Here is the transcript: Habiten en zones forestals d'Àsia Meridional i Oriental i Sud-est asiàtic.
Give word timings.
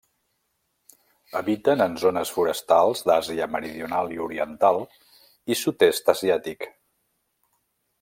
Habiten 1.39 1.83
en 1.85 1.99
zones 2.05 2.31
forestals 2.37 3.05
d'Àsia 3.11 3.49
Meridional 3.57 4.13
i 4.17 4.21
Oriental 4.27 4.85
i 5.57 5.63
Sud-est 5.65 6.15
asiàtic. 6.19 6.73